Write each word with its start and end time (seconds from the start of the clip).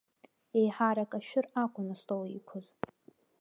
Еиҳарак 0.59 1.11
ашәыр 1.17 1.45
акәын 1.63 1.87
астол 1.93 2.23
иқәыз. 2.37 2.65